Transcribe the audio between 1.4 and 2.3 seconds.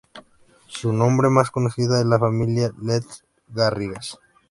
conocida es La